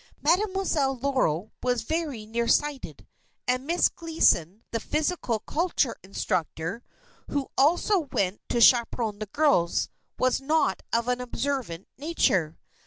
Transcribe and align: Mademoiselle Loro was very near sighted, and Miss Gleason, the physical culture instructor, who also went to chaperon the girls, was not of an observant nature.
Mademoiselle 0.23 0.97
Loro 0.97 1.51
was 1.61 1.83
very 1.83 2.25
near 2.25 2.47
sighted, 2.47 3.05
and 3.47 3.67
Miss 3.67 3.87
Gleason, 3.87 4.63
the 4.71 4.79
physical 4.79 5.37
culture 5.41 5.95
instructor, 6.01 6.81
who 7.27 7.49
also 7.55 8.09
went 8.11 8.41
to 8.49 8.59
chaperon 8.59 9.19
the 9.19 9.27
girls, 9.27 9.89
was 10.17 10.41
not 10.41 10.81
of 10.91 11.07
an 11.07 11.21
observant 11.21 11.87
nature. 11.99 12.57